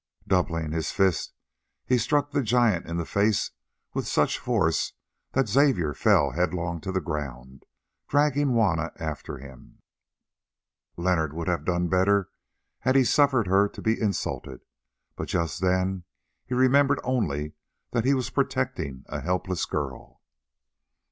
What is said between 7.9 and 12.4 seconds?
dragging Juanna after him. Leonard would have done better